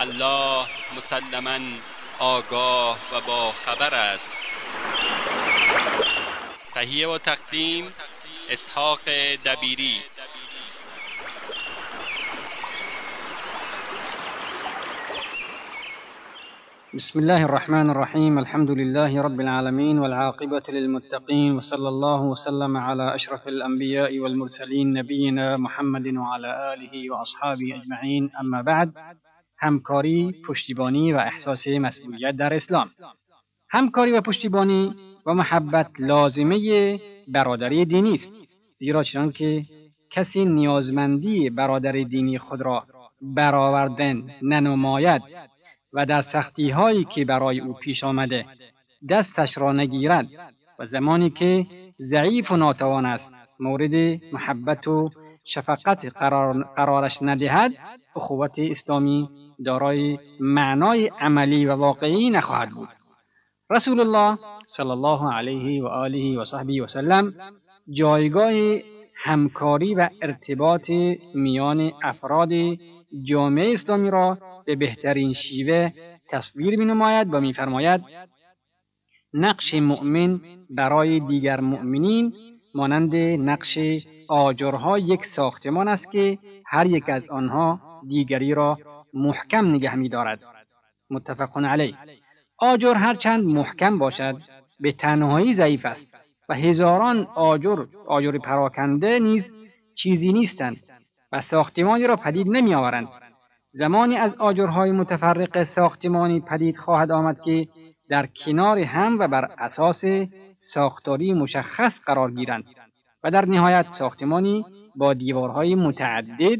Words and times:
الله 0.00 0.66
مسلما 0.96 1.58
آگاه 2.20 2.98
و 3.12 3.20
با 3.26 3.52
خبر 3.52 3.94
است. 3.94 4.32
تهیه 6.74 7.08
و 7.08 7.18
تقدیم 7.18 7.84
اسحاق 8.50 9.00
دبیری. 9.46 9.96
بسم 16.94 17.18
الله 17.18 17.44
الرحمن 17.44 17.90
الرحيم. 17.90 18.38
الحمد 18.38 18.70
لله 18.70 19.22
رب 19.22 19.40
العالمين 19.40 19.98
والعاقبة 19.98 20.62
للمتقين 20.68 21.56
وصلى 21.56 21.88
الله 21.88 22.20
وسلم 22.22 22.76
على 22.76 23.14
أشرف 23.14 23.48
الأنبياء 23.48 24.18
والمرسلين 24.18 24.92
نبينا 24.92 25.56
محمد 25.56 26.06
وعلى 26.06 26.74
آله 26.74 27.10
وأصحابه 27.10 27.82
أجمعين. 27.82 28.30
أما 28.40 28.62
بعد 28.62 28.92
همکاری، 29.58 30.34
پشتیبانی 30.48 31.12
و 31.12 31.16
احساس 31.16 31.66
مسئولیت 31.68 32.36
در 32.36 32.54
اسلام. 32.54 32.88
همکاری 33.70 34.12
و 34.12 34.20
پشتیبانی 34.20 34.94
و 35.26 35.34
محبت 35.34 35.90
لازمه 35.98 36.98
برادری 37.28 37.84
دینی 37.84 38.14
است. 38.14 38.32
زیرا 38.78 39.04
چنان 39.04 39.32
که 39.32 39.64
کسی 40.10 40.44
نیازمندی 40.44 41.50
برادر 41.50 41.92
دینی 41.92 42.38
خود 42.38 42.60
را 42.60 42.86
برآوردن 43.22 44.22
ننماید 44.42 45.22
و 45.92 46.06
در 46.06 46.22
سختی 46.22 46.70
هایی 46.70 47.04
که 47.04 47.24
برای 47.24 47.60
او 47.60 47.72
پیش 47.72 48.04
آمده 48.04 48.44
دستش 49.10 49.58
را 49.58 49.72
نگیرد 49.72 50.26
و 50.78 50.86
زمانی 50.86 51.30
که 51.30 51.66
ضعیف 52.00 52.50
و 52.50 52.56
ناتوان 52.56 53.06
است 53.06 53.32
مورد 53.60 54.20
محبت 54.32 54.88
و 54.88 55.10
شفقت 55.48 56.04
قرار 56.04 56.62
قرارش 56.76 57.12
ندهد 57.22 57.72
اخوت 58.16 58.58
اسلامی 58.58 59.28
دارای 59.64 60.18
معنای 60.40 61.10
عملی 61.20 61.66
و 61.66 61.74
واقعی 61.74 62.30
نخواهد 62.30 62.70
بود. 62.70 62.88
رسول 63.70 64.00
الله 64.00 64.38
صلی 64.66 64.90
الله 64.90 65.34
علیه 65.34 65.82
و 65.82 65.86
آله 65.86 66.38
و 66.38 66.44
صحبه 66.44 66.82
و 66.82 66.86
سلم 66.86 67.34
جایگاه 67.90 68.80
همکاری 69.16 69.94
و 69.94 70.08
ارتباط 70.22 70.90
میان 71.34 71.92
افراد 72.02 72.50
جامعه 73.22 73.72
اسلامی 73.72 74.10
را 74.10 74.36
به 74.66 74.76
بهترین 74.76 75.32
شیوه 75.32 75.90
تصویر 76.30 76.78
می 76.78 76.84
نماید 76.84 77.34
و 77.34 77.40
میفرماید 77.40 78.00
نقش 79.34 79.74
مؤمن 79.74 80.40
برای 80.70 81.20
دیگر 81.20 81.60
مؤمنین 81.60 82.32
مانند 82.74 83.16
نقش 83.50 83.78
آجرها 84.28 84.98
یک 84.98 85.24
ساختمان 85.24 85.88
است 85.88 86.12
که 86.12 86.38
هر 86.66 86.86
یک 86.86 87.08
از 87.08 87.28
آنها 87.28 87.80
دیگری 88.08 88.54
را 88.54 88.78
محکم 89.14 89.66
نگه 89.66 89.94
می 89.94 90.08
دارد. 90.08 90.40
متفق 91.10 91.58
علیه 91.58 91.94
آجر 92.58 92.94
هرچند 92.94 93.44
محکم 93.44 93.98
باشد 93.98 94.36
به 94.80 94.92
تنهایی 94.92 95.54
ضعیف 95.54 95.86
است 95.86 96.14
و 96.48 96.54
هزاران 96.54 97.26
آجر 97.34 97.84
آجر 98.06 98.38
پراکنده 98.38 99.18
نیز 99.18 99.52
چیزی 99.94 100.32
نیستند 100.32 100.76
و 101.32 101.40
ساختمانی 101.40 102.06
را 102.06 102.16
پدید 102.16 102.46
نمی 102.50 102.74
آورند. 102.74 103.08
زمانی 103.72 104.16
از 104.16 104.34
آجرهای 104.34 104.90
متفرق 104.90 105.62
ساختمانی 105.62 106.40
پدید 106.40 106.76
خواهد 106.76 107.10
آمد 107.10 107.40
که 107.40 107.66
در 108.10 108.26
کنار 108.26 108.78
هم 108.78 109.18
و 109.18 109.28
بر 109.28 109.44
اساس 109.58 110.04
ساختاری 110.58 111.32
مشخص 111.32 112.00
قرار 112.06 112.30
گیرند 112.30 112.64
و 113.24 113.30
در 113.30 113.44
نهایت 113.44 113.86
ساختمانی 113.90 114.64
با 114.96 115.14
دیوارهای 115.14 115.74
متعدد 115.74 116.58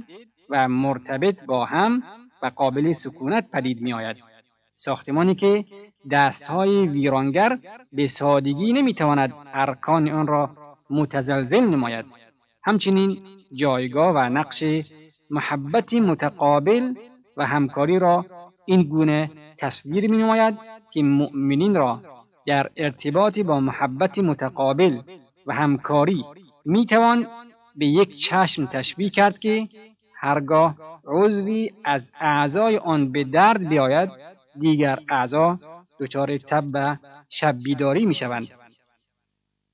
و 0.51 0.69
مرتبط 0.69 1.45
با 1.47 1.65
هم 1.65 2.03
و 2.43 2.47
قابل 2.47 2.93
سکونت 2.93 3.51
پدید 3.53 3.81
می 3.81 3.93
آید. 3.93 4.17
ساختمانی 4.77 5.35
که 5.35 5.65
دستهای 6.11 6.89
ویرانگر 6.89 7.59
به 7.93 8.09
سادگی 8.09 8.73
نمی‌تواند 8.73 9.33
ارکان 9.55 10.09
آن 10.09 10.27
را 10.27 10.51
متزلزل 10.91 11.61
نماید 11.61 12.05
همچنین 12.65 13.19
جایگاه 13.55 14.15
و 14.15 14.19
نقش 14.19 14.65
محبت 15.31 15.95
متقابل 15.95 16.95
و 17.37 17.47
همکاری 17.47 17.99
را 17.99 18.25
این 18.67 18.83
گونه 18.83 19.31
تصویر 19.59 20.11
می 20.11 20.19
نماید 20.19 20.55
که 20.93 21.03
مؤمنین 21.03 21.75
را 21.75 22.01
در 22.49 22.71
ارتباط 22.77 23.39
با 23.39 23.61
محبت 23.61 24.19
متقابل 24.19 25.01
و 25.47 25.53
همکاری 25.53 26.25
می 26.65 26.87
توان 26.87 27.27
به 27.77 27.87
یک 27.87 28.09
چشم 28.31 28.67
تشبیه 28.67 29.11
کرد 29.11 29.39
که 29.39 29.69
هرگاه 30.21 30.75
عضوی 31.07 31.71
از 31.85 32.13
اعضای 32.21 32.79
آن 32.79 33.13
به 33.13 33.25
درد 33.25 33.69
بیاید 33.69 34.11
دیگر 34.61 34.99
اعضا 35.09 35.57
دچار 36.01 36.39
تب 36.39 36.65
و 36.73 36.97
شب 37.29 37.57
بیداری 37.65 38.07
می 38.07 38.15
شوند 38.15 38.49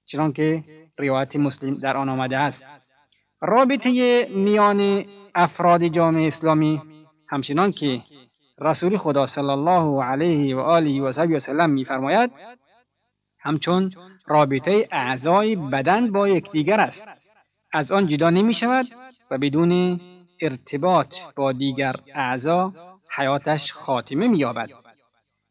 چنانکه 0.06 0.64
روایت 0.98 1.36
مسلم 1.36 1.74
در 1.74 1.96
آن 1.96 2.08
آمده 2.08 2.36
است. 2.36 2.64
رابطه 3.40 3.90
میان 4.34 5.04
افراد 5.34 5.86
جامعه 5.86 6.26
اسلامی 6.26 6.82
همچنان 7.28 7.72
که 7.72 8.00
رسول 8.60 8.96
خدا 8.96 9.26
صلی 9.26 9.50
الله 9.50 10.04
علیه 10.04 10.56
و 10.56 10.58
آله 10.58 11.02
و 11.02 11.12
صحبی 11.12 11.34
و 11.34 11.40
سلم 11.40 11.70
میفرماید 11.70 12.30
همچون 13.44 13.90
رابطه 14.26 14.88
اعضای 14.92 15.56
بدن 15.56 16.12
با 16.12 16.28
یکدیگر 16.28 16.80
است. 16.80 17.04
از 17.72 17.92
آن 17.92 18.06
جدا 18.06 18.30
نمی 18.30 18.54
شود 18.54 18.86
و 19.30 19.38
بدون 19.38 20.00
ارتباط 20.40 21.14
با 21.36 21.52
دیگر 21.52 21.94
اعضا 22.14 22.72
حیاتش 23.16 23.72
خاتمه 23.72 24.28
مییابد. 24.28 24.68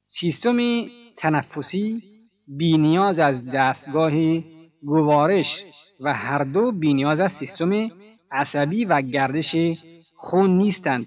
سیستم 0.06 0.58
تنفسی 1.18 2.02
بینیاز 2.58 3.20
از 3.20 3.46
دستگاه 3.54 4.12
گوارش 4.86 5.64
و 6.00 6.14
هر 6.14 6.44
دو 6.44 6.72
بینیاز 6.72 7.20
از 7.20 7.32
سیستم 7.32 7.92
عصبی 8.32 8.86
و 8.86 9.02
گردش 9.02 9.56
خون 10.16 10.58
نیستند. 10.58 11.06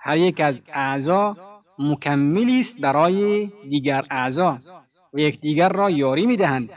هر 0.00 0.16
یک 0.16 0.40
از 0.40 0.54
اعضا 0.72 1.36
مکملی 1.78 2.60
است 2.60 2.80
برای 2.80 3.48
دیگر 3.70 4.04
اعضا. 4.10 4.58
و 5.14 5.18
یکدیگر 5.18 5.68
را 5.68 5.90
یاری 5.90 6.26
می‌دهند 6.26 6.70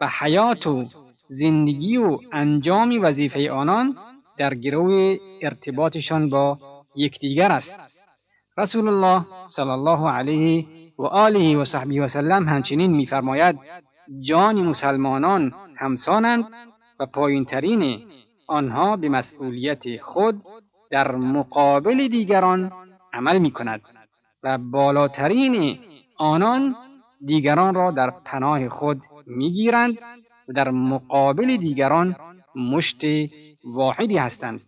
و 0.00 0.08
حیات 0.20 0.66
و 0.66 0.84
زندگی 1.28 1.96
و 1.96 2.18
انجام 2.32 2.98
وظیفه 3.02 3.50
آنان 3.50 3.96
در 4.38 4.54
گروه 4.54 5.16
ارتباطشان 5.42 6.28
با 6.28 6.58
یکدیگر 6.96 7.52
است. 7.52 7.74
رسول 8.58 8.88
الله 8.88 9.24
صلی 9.46 9.70
الله 9.70 10.10
علیه 10.10 10.66
و 10.98 11.02
آله 11.02 11.56
و 11.56 11.64
صحبه 11.64 12.04
و 12.04 12.08
سلم 12.08 12.48
همچنین 12.48 12.90
میفرماید 12.90 13.58
جان 14.20 14.62
مسلمانان 14.62 15.52
همسانند 15.76 16.44
و 17.00 17.06
پایینترین 17.06 18.00
آنها 18.46 18.96
به 18.96 19.08
مسئولیت 19.08 20.00
خود 20.02 20.42
در 20.90 21.16
مقابل 21.16 22.08
دیگران 22.08 22.72
عمل 23.12 23.38
می 23.38 23.50
کند 23.50 23.80
و 24.42 24.58
بالاترین 24.58 25.78
آنان 26.16 26.76
دیگران 27.26 27.74
را 27.74 27.90
در 27.90 28.10
پناه 28.24 28.68
خود 28.68 29.00
می‌گیرند 29.26 29.98
و 30.48 30.52
در 30.52 30.70
مقابل 30.70 31.56
دیگران 31.56 32.16
مشت 32.56 33.00
واحدی 33.64 34.18
هستند. 34.18 34.60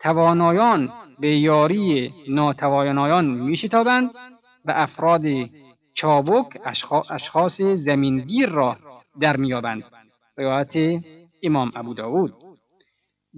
توانایان 0.00 0.92
به 1.20 1.38
یاری 1.38 2.12
ناتوانایان 2.28 3.24
میشتابند 3.24 4.10
و 4.64 4.72
افراد 4.74 5.22
چابک 5.94 6.46
اشخاص 7.10 7.60
زمینگیر 7.60 8.48
را 8.48 8.76
در 9.20 9.36
میابند 9.36 9.82
روایت 10.36 11.02
امام 11.42 11.72
ابو 11.74 11.94
داود. 11.94 12.32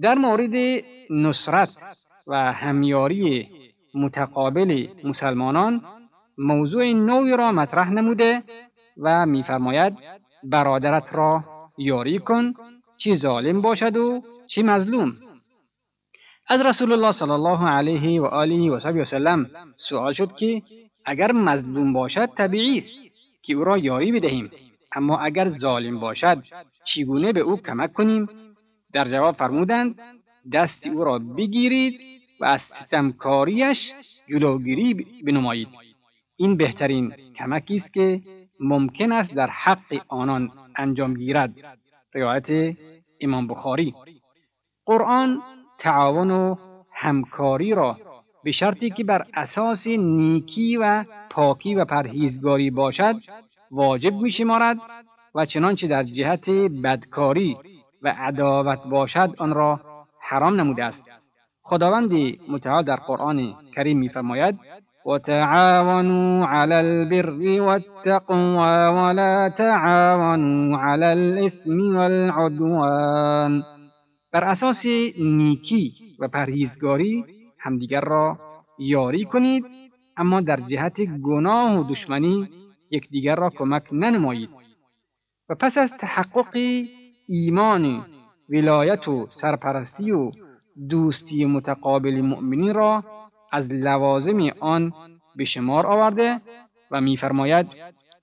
در 0.01 0.15
مورد 0.15 0.83
نصرت 1.09 1.69
و 2.27 2.53
همیاری 2.53 3.47
متقابل 3.95 4.87
مسلمانان 5.03 5.81
موضوع 6.37 6.93
نوعی 6.93 7.37
را 7.37 7.51
مطرح 7.51 7.91
نموده 7.91 8.43
و 8.97 9.25
میفرماید 9.25 9.93
برادرت 10.43 11.13
را 11.13 11.43
یاری 11.77 12.19
کن 12.19 12.53
چی 12.97 13.15
ظالم 13.15 13.61
باشد 13.61 13.97
و 13.97 14.21
چی 14.47 14.63
مظلوم. 14.63 15.15
از 16.47 16.61
رسول 16.61 16.91
الله 16.91 17.11
صلی 17.11 17.31
الله 17.31 17.69
علیه 17.69 18.21
و 18.21 18.25
آله 18.25 18.71
و 18.71 18.75
وسلم 18.75 19.49
سوال 19.75 20.13
شد 20.13 20.35
که 20.35 20.61
اگر 21.05 21.31
مظلوم 21.31 21.93
باشد 21.93 22.29
طبیعی 22.37 22.77
است 22.77 22.95
که 23.43 23.53
او 23.53 23.63
را 23.63 23.77
یاری 23.77 24.11
بدهیم. 24.11 24.51
اما 24.95 25.17
اگر 25.17 25.49
ظالم 25.49 25.99
باشد 25.99 26.43
چگونه 26.85 27.33
به 27.33 27.39
او 27.39 27.57
کمک 27.57 27.93
کنیم؟ 27.93 28.27
در 28.93 29.09
جواب 29.09 29.35
فرمودند 29.35 29.99
دست 30.53 30.87
او 30.87 31.03
را 31.03 31.19
بگیرید 31.19 31.99
و 32.39 32.45
از 32.45 32.61
ستمکاریش 32.61 33.93
جلوگیری 34.29 35.05
بنمایید. 35.25 35.67
این 36.37 36.57
بهترین 36.57 37.13
کمکی 37.35 37.75
است 37.75 37.93
که 37.93 38.21
ممکن 38.59 39.11
است 39.11 39.35
در 39.35 39.47
حق 39.47 40.01
آنان 40.07 40.51
انجام 40.75 41.13
گیرد. 41.13 41.53
روایت 42.13 42.77
امام 43.21 43.47
بخاری. 43.47 43.93
قرآن 44.85 45.41
تعاون 45.79 46.31
و 46.31 46.55
همکاری 46.93 47.75
را 47.75 47.97
به 48.43 48.51
شرطی 48.51 48.89
که 48.89 49.03
بر 49.03 49.25
اساس 49.33 49.87
نیکی 49.87 50.77
و 50.77 51.05
پاکی 51.29 51.75
و 51.75 51.85
پرهیزگاری 51.85 52.71
باشد 52.71 53.15
واجب 53.71 54.13
می 54.13 54.31
شمارد 54.31 54.77
و 55.35 55.45
چنانچه 55.45 55.87
در 55.87 56.03
جهت 56.03 56.49
بدکاری 56.83 57.57
و 58.01 58.15
عداوت 58.17 58.83
باشد 58.83 59.35
آن 59.37 59.53
را 59.53 59.79
حرام 60.21 60.59
نموده 60.59 60.83
است. 60.83 61.09
خداوند 61.63 62.13
متعال 62.49 62.83
در 62.83 62.95
قرآن 62.95 63.55
کریم 63.75 63.99
میفرماید 63.99 64.59
وتعاونوا 65.05 66.45
على 66.45 66.79
البر 66.79 67.61
والتقوى 67.61 68.87
ولا 68.97 69.53
تعاونوا 69.57 70.77
على 70.77 71.05
الاثم 71.05 71.95
والعدوان. 71.95 73.63
بر 74.33 74.43
اساس 74.43 74.85
نیکی 75.19 75.93
و 76.19 76.27
پرهیزگاری 76.27 77.25
همدیگر 77.59 78.01
را 78.01 78.37
یاری 78.79 79.25
کنید 79.25 79.65
اما 80.17 80.41
در 80.41 80.59
جهت 80.67 81.01
گناه 81.01 81.79
و 81.79 81.83
دشمنی 81.91 82.49
یکدیگر 82.91 83.35
را 83.35 83.49
کمک 83.49 83.83
ننمایید. 83.91 84.49
و 85.49 85.55
پس 85.55 85.77
از 85.77 85.91
تحقق 85.99 86.57
ایمان 87.27 88.05
ولایت 88.49 89.07
و 89.07 89.27
سرپرستی 89.41 90.11
و 90.11 90.31
دوستی 90.89 91.45
متقابل 91.45 92.21
مؤمنین 92.21 92.73
را 92.73 93.03
از 93.51 93.71
لوازم 93.71 94.39
آن 94.59 94.93
به 95.35 95.45
شمار 95.45 95.87
آورده 95.87 96.41
و 96.91 97.01
میفرماید 97.01 97.67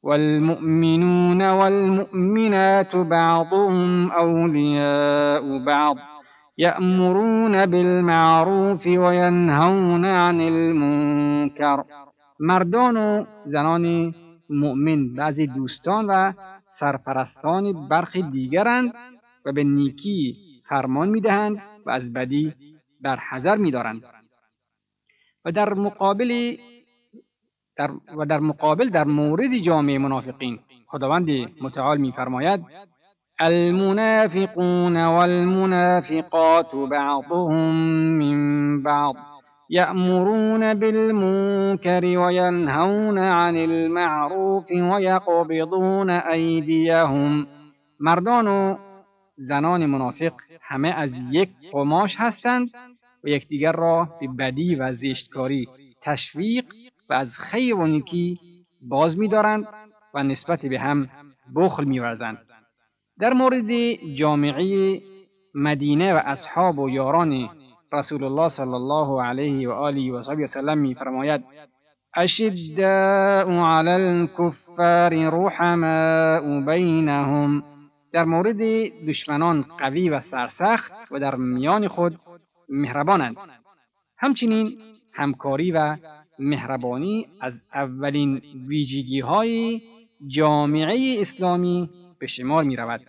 والمؤمنون 0.02 1.42
والمؤمنات 1.42 2.96
بعضهم 2.96 4.10
اولیاء 4.10 5.58
بعض 5.66 5.96
یأمرون 6.56 7.66
بالمعروف 7.66 8.86
وینهون 8.86 10.04
عن 10.04 10.40
المنکر. 10.40 11.82
مردان 12.40 12.96
و 12.96 13.24
زنان 13.44 14.14
مؤمن 14.50 15.14
بعضی 15.14 15.46
دوستان 15.46 16.06
و 16.08 16.32
سرپرستان 16.78 17.88
برخی 17.88 18.22
دیگرند 18.22 18.94
و 19.46 19.52
به 19.52 19.64
نیکی 19.64 20.36
فرمان 20.69 21.08
می‌دهند 21.08 21.62
و 21.86 21.90
از 21.90 22.12
بدی 22.12 22.52
در 23.02 23.19
حذر 23.30 23.56
میدارند. 23.56 24.02
و 25.44 25.53
در 25.53 25.75
مقابل 25.75 26.56
در 27.77 27.91
و 28.17 28.25
در 28.27 28.39
مقابل 28.41 28.89
در 28.89 29.05
مورد 29.05 29.59
جامعه 29.67 29.99
منافقین. 29.99 30.59
خداوند 30.87 31.29
متعال 31.62 31.99
میفرماید 31.99 32.61
المنافقون 33.41 34.97
والمنافقات 34.97 36.75
بعضهم 36.91 37.75
من 38.19 38.83
بعض 38.83 39.15
يأمرون 39.71 40.75
بالمنكر 40.75 42.05
وينهون 42.05 43.19
عن 43.19 43.56
المعروف 43.56 44.71
ويقبضون 44.73 46.11
أيديهم 46.11 47.47
مردان 48.00 48.49
و 48.49 48.77
زنان 49.37 49.87
منافق 49.87 50.33
همه 50.62 50.89
از 50.89 51.11
یک 51.31 51.49
قماش 51.73 52.11
هستند. 52.19 52.69
و 53.24 53.28
یکدیگر 53.28 53.72
را 53.72 54.08
به 54.20 54.28
بدی 54.38 54.74
و 54.74 54.92
زشتکاری 54.92 55.69
تشویق 56.02 56.64
و 57.10 57.12
از 57.12 57.28
خیر 57.38 57.74
و 57.74 57.86
نیکی 57.86 58.38
باز 58.88 59.19
می‌دارند 59.19 59.66
و 60.14 60.22
نسبت 60.22 60.66
به 60.66 60.78
هم 60.78 61.08
بخل 61.56 61.84
می‌ورزند. 61.84 62.38
در 63.20 63.32
مورد 63.32 63.94
جامعه 64.19 65.00
مدینه 65.54 66.14
و 66.14 66.20
اصحاب 66.24 66.78
و 66.78 66.90
یاران 66.90 67.48
رسول 67.92 68.24
الله 68.24 68.48
صلی 68.48 68.74
الله 68.74 69.22
علیه 69.22 69.69
و 69.69 69.72
آله 69.72 70.12
و 70.12 70.22
صحبه 70.22 70.44
وسلم 70.44 70.78
میفرماید 70.78 71.44
اشداء 72.16 73.64
علی 73.64 73.90
الكفار 73.90 75.28
رحماء 75.28 76.60
بینهم. 76.60 77.62
در 78.12 78.24
مورد 78.24 78.58
دشمنان 79.08 79.62
قوی 79.78 80.10
و 80.10 80.20
سرسخت 80.20 80.92
و 81.10 81.19
در 81.19 81.34
میان 81.34 81.88
خود 81.88 82.19
مهربانند 82.69 83.37
همچنین 84.19 84.79
همکاری 85.12 85.73
و 85.73 85.97
مهربانی 86.38 87.26
از 87.41 87.62
اولین 87.75 88.43
ویژگی 88.67 89.20
های 89.20 89.81
جامعه 90.29 91.20
اسلامی 91.20 91.91
به 92.19 92.26
شمار 92.26 92.64
می 92.64 92.76
رود. 92.76 93.00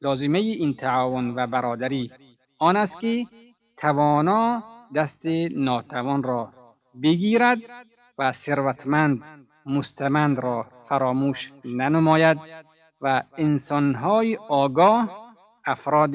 لازمه 0.00 0.38
این 0.38 0.74
تعاون 0.74 1.34
و 1.36 1.46
برادری 1.46 2.10
آن 2.58 2.76
است 2.76 3.00
که 3.00 3.26
توانا 3.76 4.62
دست 4.94 5.26
ناتوان 5.50 6.22
را 6.22 6.48
بگیرد 7.02 7.58
و 8.18 8.32
ثروتمند 8.32 9.22
مستمند 9.66 10.38
را 10.38 10.66
فراموش 10.88 11.52
ننماید 11.64 12.38
و 13.00 13.22
انسانهای 13.38 14.36
آگاه 14.36 15.34
افراد 15.66 16.14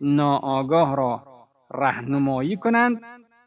ناآگاه 0.00 0.96
را 0.96 1.29
رهنمایی 1.70 2.56
کنند 2.56 3.00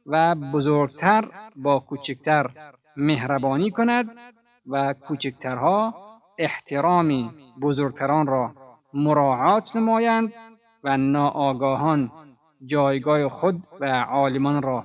و 0.06 0.36
بزرگتر 0.36 1.26
با 1.56 1.80
کوچکتر 1.80 2.50
مهربانی 2.98 3.72
کند 3.72 4.10
و 4.68 4.94
کوچکترها 4.94 5.94
احترام 6.38 7.34
بزرگتران 7.62 8.28
را 8.28 8.52
مراعات 8.94 9.76
نمایند 9.76 10.34
و 10.84 10.98
ناآگاهان 10.98 12.12
جایگاه 12.66 13.30
خود 13.30 13.64
و 13.80 13.86
عالمان 14.02 14.62
را 14.62 14.84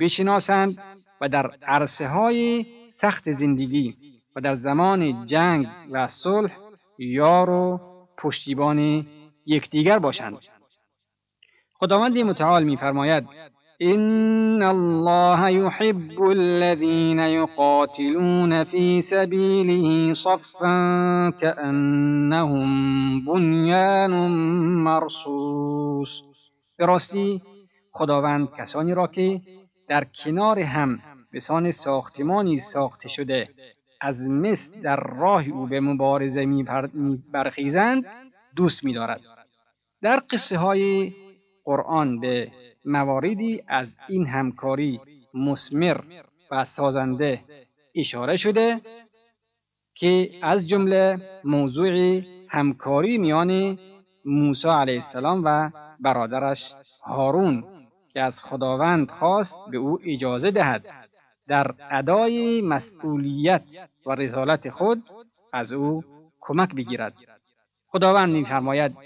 بشناسند 0.00 0.78
و 1.20 1.28
در 1.28 1.50
عرصه 1.66 2.08
های 2.08 2.66
سخت 2.94 3.32
زندگی 3.32 3.96
و 4.36 4.40
در 4.40 4.56
زمان 4.56 5.26
جنگ 5.26 5.66
و 5.90 6.08
صلح 6.08 6.56
یار 6.98 7.50
و 7.50 7.80
پشتیبان 8.18 9.06
یکدیگر 9.46 9.98
باشند. 9.98 10.55
خداوند 11.78 12.18
متعال 12.18 12.64
میفرماید 12.64 13.24
ان 13.80 14.62
الله 14.62 15.50
يحب 15.50 16.22
الذين 16.22 17.18
يقاتلون 17.18 18.64
في 18.64 19.00
سبيله 19.00 20.14
صفا 20.14 21.32
كأنهم 21.40 22.70
بنيان 23.24 24.30
مرصوص 24.84 26.22
به 26.78 27.40
خداوند 27.92 28.48
کسانی 28.58 28.94
را 28.94 29.06
که 29.06 29.40
در 29.88 30.04
کنار 30.24 30.58
هم 30.58 30.98
به 31.32 31.40
سان 31.40 31.70
ساختمانی 31.70 32.58
ساخته 32.58 33.08
شده 33.08 33.48
از 34.00 34.22
مثل 34.22 34.82
در 34.82 34.96
راه 34.96 35.48
او 35.48 35.66
به 35.66 35.80
مبارزه 35.80 36.44
می 36.44 36.64
برخیزند 37.32 38.04
دوست 38.56 38.84
می 38.84 38.94
دارد. 38.94 39.20
در 40.02 40.22
قصه 40.30 40.58
های 40.58 41.12
قرآن 41.66 42.20
به 42.20 42.50
مواردی 42.84 43.62
از 43.68 43.88
این 44.08 44.26
همکاری 44.26 45.00
مسمر 45.34 46.00
و 46.50 46.64
سازنده 46.64 47.40
اشاره 47.94 48.36
شده 48.36 48.80
که 49.94 50.30
از 50.42 50.68
جمله 50.68 51.16
موضوع 51.44 52.22
همکاری 52.48 53.18
میان 53.18 53.78
موسی 54.24 54.68
علیه 54.68 55.04
السلام 55.04 55.42
و 55.44 55.70
برادرش 56.00 56.58
هارون 57.02 57.64
که 58.12 58.20
از 58.20 58.42
خداوند 58.42 59.10
خواست 59.10 59.58
به 59.70 59.76
او 59.76 59.98
اجازه 60.04 60.50
دهد 60.50 60.86
در 61.48 61.74
ادای 61.90 62.62
مسئولیت 62.62 63.64
و 64.06 64.14
رسالت 64.14 64.70
خود 64.70 65.02
از 65.52 65.72
او 65.72 66.02
کمک 66.40 66.74
بگیرد. 66.74 67.14
خداوند 67.88 68.32
میفرماید 68.32 68.96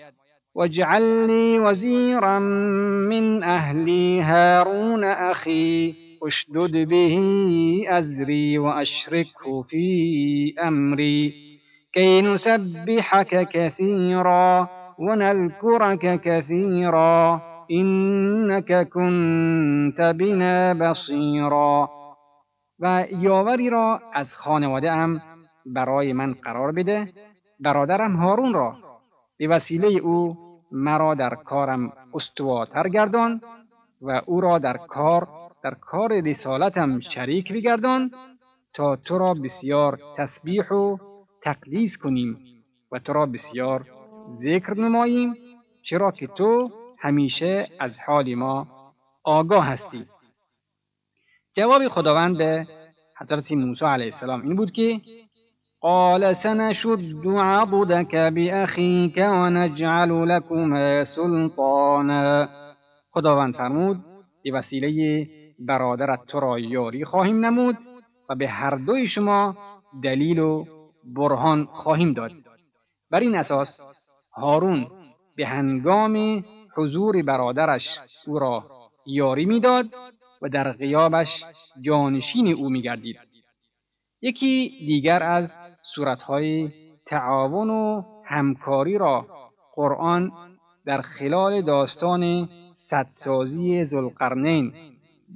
واجعل 0.54 1.26
لي 1.26 1.59
وزيرا 1.59 2.38
من 3.09 3.42
أهلي 3.42 4.23
هارون 4.23 5.04
أخي 5.04 5.95
اشدد 6.23 6.88
به 6.88 7.16
أزري 7.88 8.59
وأشركه 8.59 9.62
في 9.69 10.54
أمري. 10.69 11.33
كي 11.95 12.23
نسبحك 12.23 13.49
كثيرا 13.49 14.69
ونذكرك 14.99 16.21
كثيرا 16.21 17.40
إنك 17.71 18.88
كنت 18.88 20.00
بنا 20.00 20.73
بصيرا. 20.73 21.88
و 22.83 23.04
یاوری 23.12 23.71
را 23.71 24.00
از 24.14 24.26
خانواده 24.37 24.92
ام 24.92 25.21
برای 25.66 26.12
من 26.12 26.35
قرار 26.45 26.73
بده 26.73 27.09
برادرم 27.61 28.16
هارون 28.16 28.54
را. 28.54 28.89
به 29.40 29.49
وسیله 29.49 29.88
او 29.88 30.37
مرا 30.73 31.14
در 31.14 31.35
کارم 31.35 31.92
استواتر 32.14 32.88
گردان 32.88 33.40
و 34.00 34.20
او 34.26 34.40
را 34.40 34.59
در 34.59 34.76
کار 34.76 35.28
در 35.62 35.75
کار 35.75 36.20
رسالتم 36.20 37.00
شریک 37.00 37.52
بگردان 37.52 38.11
تا 38.75 38.97
تو 38.97 39.18
را 39.18 39.35
بسیار 39.35 39.99
تسبیح 40.16 40.68
و 40.68 40.97
تقدیس 41.42 41.97
کنیم 41.97 42.38
و 42.92 42.99
تو 42.99 43.12
را 43.12 43.26
بسیار 43.26 43.85
ذکر 44.37 44.75
نماییم 44.75 45.35
چرا 45.82 46.11
که 46.11 46.26
تو 46.26 46.70
همیشه 46.99 47.68
از 47.78 48.00
حال 48.06 48.35
ما 48.35 48.66
آگاه 49.25 49.66
هستی. 49.66 50.04
جواب 51.56 51.88
خداوند 51.88 52.38
به 52.38 52.66
حضرت 53.20 53.52
موسی 53.52 53.85
علیه 53.85 54.06
السلام 54.06 54.40
این 54.40 54.56
بود 54.56 54.73
که 54.73 55.00
قال 55.82 56.37
سنشد 56.37 57.26
عضدك 57.26 58.16
بأخيك 58.16 59.18
ونجعل 59.18 60.28
لكما 60.28 61.04
سلطانا. 61.04 62.49
خداوند 63.12 63.54
فرمود 63.54 63.96
به 64.44 64.52
وسیله 64.52 65.26
برادرت 65.58 66.26
تو 66.26 66.40
را 66.40 66.58
یاری 66.58 67.04
خواهیم 67.04 67.46
نمود 67.46 67.76
و 68.30 68.34
به 68.34 68.49
هر 68.49 68.76
دوی 68.76 69.06
شما 69.06 69.56
دلیل 70.02 70.38
و 70.38 70.64
برهان 71.16 71.64
خواهیم 71.64 72.12
داد. 72.12 72.32
بر 73.10 73.20
این 73.20 73.34
اساس 73.34 73.80
هارون 74.37 74.87
به 75.37 75.46
هنگام 75.46 76.44
حضور 76.76 77.22
برادرش 77.22 77.99
او 78.26 78.38
را 78.38 78.64
یاری 79.06 79.44
می‌داد 79.44 79.87
و 80.42 80.49
در 80.49 80.72
غیابش 80.72 81.44
جانشین 81.80 82.52
او 82.52 82.70
میگردید. 82.70 83.16
یکی 84.22 84.68
دیگر 84.87 85.22
از 85.22 85.52
صورتهای 85.94 86.70
تعاون 87.06 87.70
و 87.70 88.02
همکاری 88.25 88.99
را 88.99 89.26
قرآن 89.75 90.32
در 90.87 91.00
خلال 91.00 91.62
داستان 91.62 92.49
صدسازی 92.73 93.85
زلقرنین 93.85 94.73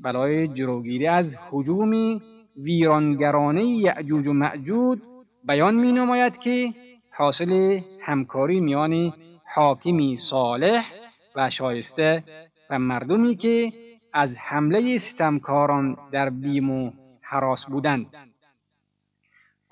برای 0.03 0.49
جلوگیری 0.49 1.07
از 1.07 1.37
حجوم 1.51 2.21
ویرانگرانه 2.57 3.65
یعجوج 3.65 4.27
و 4.27 4.33
معجود 4.33 5.03
بیان 5.45 5.75
می 5.75 5.93
نماید 5.93 6.39
که 6.39 6.73
حاصل 7.17 7.81
همکاری 8.03 8.61
میان 8.61 9.13
حاکمی 9.55 10.17
صالح 10.31 10.85
و 11.37 11.51
شایسته 11.51 12.25
و 12.71 12.79
مردمی 12.79 13.37
که 13.37 13.73
از 14.13 14.39
حمله 14.39 14.99
ستمکاران 14.99 15.97
در 16.13 16.31
بیم 16.31 16.71
و 16.71 16.91
حراس 17.23 17.65
بودند. 17.65 18.07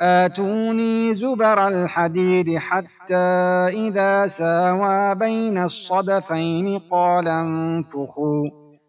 آتوني 0.00 1.14
زبر 1.14 1.68
الحديد 1.68 2.58
حتى 2.58 3.26
إذا 3.68 4.26
ساوى 4.26 5.14
بين 5.14 5.58
الصدفين 5.58 6.78
قال 6.78 7.28
انفخوا. 7.28 8.44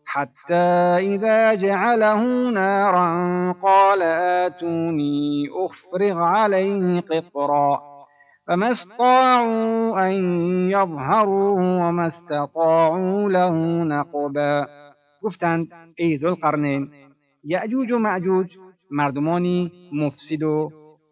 حتى 0.05 0.65
إذا 0.97 1.53
جعله 1.53 2.49
نارا 2.49 3.11
قال 3.63 4.01
آتوني 4.01 5.47
أفرغ 5.65 6.17
عليه 6.17 7.01
قطرا. 7.01 7.79
فما 8.47 8.71
استطاعوا 8.71 10.07
أن 10.07 10.13
يظهروه 10.71 11.87
وما 11.87 12.07
استطاعوا 12.07 13.29
له 13.29 13.83
نقبا. 13.83 14.65
گفتند 15.23 15.67
ای 15.97 16.17
ذوالقرنین 16.17 16.89
یعجوج 17.43 17.91
و 17.91 17.99
معجوج 17.99 18.47
مردمانی 18.91 19.71
مفسد 19.93 20.43
و 20.43 20.69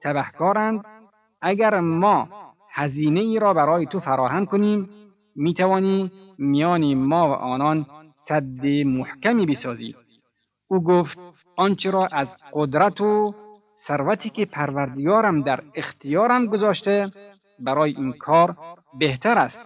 تبهکارند 0.08 0.86
اگر 1.42 1.80
ما 1.80 2.28
هزینه 2.74 3.20
ای 3.20 3.40
را 3.40 3.54
برای 3.54 3.86
تو 3.86 4.00
فراهم 4.00 4.46
کنیم 4.46 4.90
می 5.36 5.54
توانی 5.54 6.12
میان 6.38 6.94
ما 6.94 7.30
و 7.30 7.32
آنان 7.32 7.86
صد 8.16 8.66
محکمی 8.86 9.46
بسازی. 9.46 9.96
او 10.68 10.84
گفت 10.84 11.20
آنچه 11.56 11.92
را 11.92 12.08
از 12.12 12.38
قدرت 12.54 13.02
و 13.02 13.34
ثروتی 13.88 14.30
که 14.30 14.46
پروردگارم 14.46 15.42
در 15.42 15.64
اختیارم 15.76 16.46
گذاشته 16.46 17.12
برای 17.60 17.96
این 17.98 18.14
کار 18.14 18.56
بهتر 19.00 19.38
است. 19.38 19.62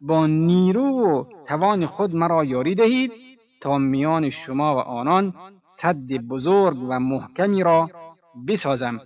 با 0.00 0.26
نیرو 0.26 0.86
و 0.86 1.24
توان 1.48 1.86
خود 1.86 2.14
مرا 2.14 2.44
یاری 2.44 2.74
دهید 2.74 3.12
تا 3.60 3.78
میان 3.78 4.30
شما 4.30 4.76
و 4.76 4.78
آنان 4.78 5.34
صد 5.80 6.12
بزرگ 6.30 6.78
و 6.88 7.00
محکمی 7.00 7.62
را 7.62 7.90
بسازم. 8.48 9.00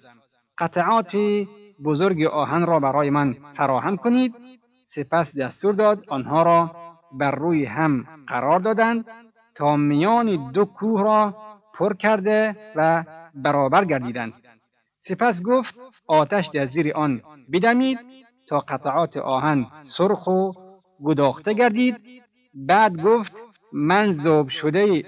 قطعات 0.59 1.13
بزرگ 1.85 2.23
آهن 2.23 2.67
را 2.67 2.81
برای 2.81 3.11
من 3.11 3.37
فراهم 3.57 3.97
کنید. 3.97 4.35
سپس 4.89 5.37
دستور 5.37 5.75
داد 5.75 6.05
آنها 6.09 6.43
را 6.43 6.71
بر 7.13 7.31
روی 7.31 7.65
هم 7.65 8.05
قرار 8.29 8.61
دادند 8.61 9.05
تا 9.55 9.77
میان 9.77 10.53
دو 10.53 10.65
کوه 10.65 11.03
را 11.03 11.35
پر 11.75 11.95
کرده 11.95 12.57
و 12.77 13.05
برابر 13.35 13.85
گردیدند. 13.85 14.33
سپس 15.01 15.43
گفت 15.43 15.75
آتش 16.07 16.49
در 16.55 16.67
زیر 16.67 16.93
آن 16.95 17.23
بدمید 17.53 17.99
تا 18.49 18.61
قطعات 18.61 19.17
آهن 19.17 19.67
سرخ 19.97 20.27
و 20.27 20.53
گداخته 21.05 21.53
گردید. 21.53 21.97
بعد 22.55 23.03
گفت 23.03 23.33
من 23.73 24.19
زوب 24.23 24.49
شده 24.49 25.05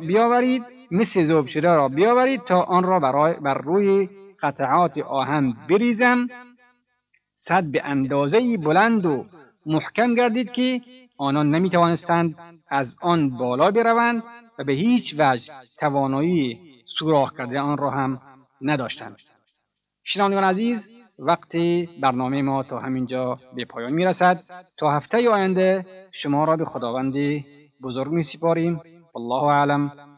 بیاورید 0.00 0.62
مثل 0.90 1.24
زوب 1.24 1.46
شده 1.46 1.74
را 1.74 1.88
بیاورید 1.88 2.40
تا 2.40 2.62
آن 2.62 2.84
را 2.84 3.00
برای 3.00 3.34
بر 3.34 3.54
روی 3.54 4.08
قطعات 4.46 4.98
آهن 4.98 5.54
بریزم 5.68 6.26
صد 7.34 7.64
به 7.64 7.84
اندازه 7.84 8.56
بلند 8.64 9.06
و 9.06 9.24
محکم 9.66 10.14
گردید 10.14 10.52
که 10.52 10.80
آنان 11.18 11.50
نمی 11.54 11.70
توانستند 11.70 12.36
از 12.68 12.96
آن 13.00 13.30
بالا 13.38 13.70
بروند 13.70 14.22
و 14.58 14.64
به 14.64 14.72
هیچ 14.72 15.14
وجه 15.18 15.52
توانایی 15.78 16.60
سوراخ 16.98 17.36
کرده 17.38 17.60
آن 17.60 17.78
را 17.78 17.90
هم 17.90 18.20
نداشتند. 18.60 19.16
شنوندگان 20.04 20.44
عزیز 20.44 20.88
وقت 21.18 21.56
برنامه 22.02 22.42
ما 22.42 22.62
تا 22.62 22.78
همینجا 22.78 23.38
به 23.56 23.64
پایان 23.64 23.92
می 23.92 24.04
رسد 24.04 24.42
تا 24.78 24.90
هفته 24.90 25.28
آینده 25.30 25.86
شما 26.12 26.44
را 26.44 26.56
به 26.56 26.64
خداوند 26.64 27.14
بزرگ 27.82 28.12
می 28.12 28.22
سپاریم. 28.22 28.80
والله 29.14 29.42
اعلم. 29.42 29.92